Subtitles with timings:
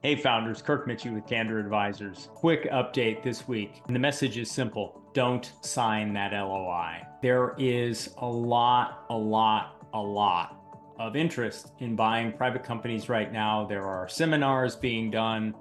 [0.00, 2.28] Hey, founders, Kirk Mitchie with Candor Advisors.
[2.32, 3.82] Quick update this week.
[3.88, 7.04] And the message is simple don't sign that LOI.
[7.20, 10.54] There is a lot, a lot, a lot
[11.00, 13.66] of interest in buying private companies right now.
[13.66, 15.56] There are seminars being done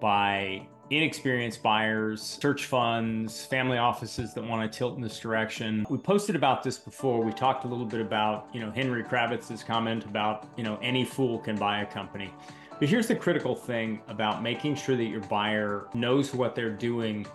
[0.00, 5.84] by inexperienced buyers, search funds, family offices that want to tilt in this direction.
[5.90, 7.24] We posted about this before.
[7.24, 11.04] We talked a little bit about, you know, Henry Kravis's comment about, you know, any
[11.04, 12.32] fool can buy a company.
[12.80, 17.26] But here's the critical thing about making sure that your buyer knows what they're doing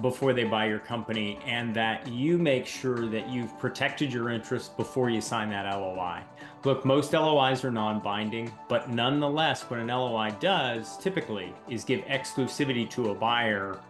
[0.00, 4.68] before they buy your company and that you make sure that you've protected your interests
[4.68, 6.20] before you sign that LOI.
[6.64, 12.02] Look, most LOIs are non binding, but nonetheless, what an LOI does typically is give
[12.02, 13.80] exclusivity to a buyer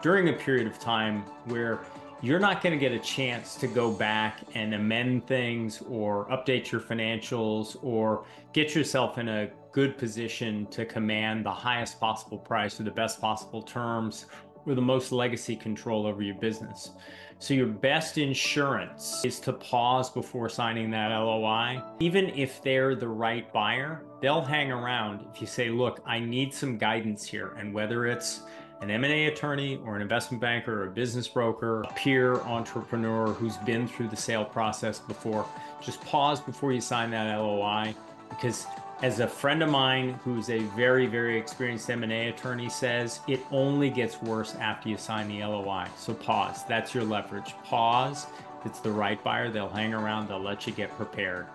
[0.00, 1.80] during a period of time where
[2.22, 6.70] you're not going to get a chance to go back and amend things or update
[6.70, 12.80] your financials or get yourself in a good position to command the highest possible price
[12.80, 14.26] or the best possible terms
[14.64, 16.92] or the most legacy control over your business.
[17.38, 21.82] So, your best insurance is to pause before signing that LOI.
[22.00, 26.54] Even if they're the right buyer, they'll hang around if you say, Look, I need
[26.54, 27.54] some guidance here.
[27.58, 28.40] And whether it's
[28.80, 33.56] an M&A attorney or an investment banker or a business broker, a peer entrepreneur who's
[33.58, 35.46] been through the sale process before,
[35.80, 37.94] just pause before you sign that LOI
[38.28, 38.66] because
[39.02, 43.90] as a friend of mine who's a very very experienced m&a attorney says it only
[43.90, 46.64] gets worse after you sign the loi so pause.
[46.64, 47.54] That's your leverage.
[47.64, 48.26] Pause.
[48.60, 50.28] If it's the right buyer they'll hang around.
[50.28, 51.46] They'll let you get prepared.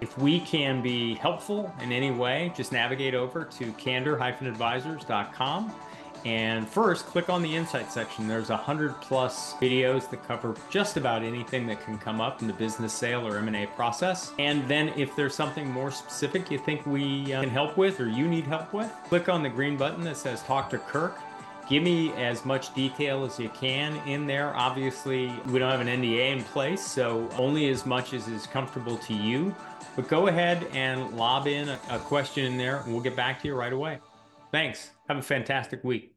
[0.00, 5.72] If we can be helpful in any way just navigate over to candor-advisors.com
[6.24, 8.26] and first, click on the insight section.
[8.26, 12.48] There's a hundred plus videos that cover just about anything that can come up in
[12.48, 14.32] the business sale or M&A process.
[14.38, 18.08] And then if there's something more specific you think we uh, can help with or
[18.08, 21.18] you need help with, click on the green button that says talk to Kirk.
[21.68, 24.54] Give me as much detail as you can in there.
[24.54, 28.98] Obviously, we don't have an NDA in place, so only as much as is comfortable
[28.98, 29.54] to you.
[29.96, 33.48] But go ahead and lob in a question in there, and we'll get back to
[33.48, 33.98] you right away.
[34.50, 34.90] Thanks.
[35.08, 36.13] Have a fantastic week.